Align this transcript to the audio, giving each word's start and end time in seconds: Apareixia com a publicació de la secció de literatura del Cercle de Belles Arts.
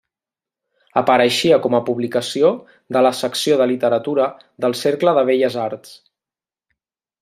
Apareixia 1.01 1.59
com 1.65 1.77
a 1.79 1.81
publicació 1.89 2.51
de 2.97 3.05
la 3.09 3.13
secció 3.19 3.61
de 3.63 3.71
literatura 3.75 4.29
del 4.65 4.79
Cercle 4.85 5.19
de 5.21 5.29
Belles 5.33 5.63
Arts. 5.69 5.97